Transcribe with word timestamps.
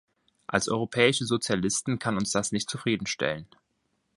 Als 0.47 0.67
europäische 0.67 1.25
Sozialisten 1.27 1.99
kann 1.99 2.17
uns 2.17 2.31
das 2.31 2.51
nicht 2.51 2.71
zufrieden 2.71 3.05
stellen. 3.05 3.45